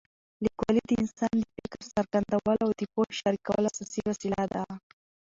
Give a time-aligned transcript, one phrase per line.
[0.43, 4.63] لیکوالي د انسان د فکر څرګندولو او د پوهې شریکولو اساسي وسیله ده.